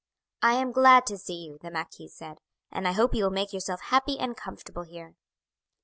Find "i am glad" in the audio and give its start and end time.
0.41-1.05